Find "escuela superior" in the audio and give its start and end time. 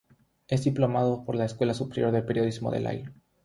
1.45-2.11